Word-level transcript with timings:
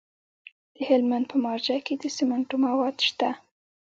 د 0.75 0.77
هلمند 0.89 1.25
په 1.31 1.37
مارجه 1.45 1.77
کې 1.85 1.93
د 1.97 2.03
سمنټو 2.17 2.55
مواد 2.65 2.95
شته. 3.07 3.29